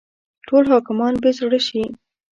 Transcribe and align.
ټول 0.47 0.63
حاکمان 0.71 1.13
بې 1.21 1.31
زړه 1.39 1.59
شي. 1.67 1.83